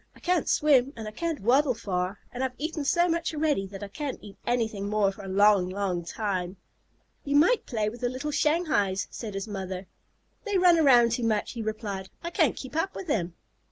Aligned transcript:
"I 0.15 0.19
can't 0.19 0.49
swim 0.49 0.93
and 0.95 1.07
I 1.07 1.11
can't 1.11 1.41
waddle 1.41 1.75
far, 1.75 2.17
and 2.31 2.43
I've 2.43 2.55
eaten 2.57 2.83
so 2.83 3.07
much 3.07 3.35
already 3.35 3.67
that 3.67 3.83
I 3.83 3.87
can't 3.87 4.17
eat 4.23 4.35
anything 4.47 4.89
more 4.89 5.11
for 5.11 5.23
a 5.23 5.27
long, 5.27 5.69
long 5.69 6.03
time." 6.03 6.57
"You 7.23 7.35
might 7.35 7.67
play 7.67 7.87
with 7.87 8.01
the 8.01 8.09
little 8.09 8.31
Shanghais," 8.31 9.05
said 9.11 9.35
his 9.35 9.47
mother. 9.47 9.85
"They 10.43 10.57
run 10.57 10.79
around 10.79 11.11
too 11.11 11.23
much," 11.23 11.51
he 11.51 11.61
replied. 11.61 12.09
"I 12.23 12.31
can't 12.31 12.55
keep 12.55 12.75
up 12.75 12.95
with 12.95 13.05
them." 13.05 13.35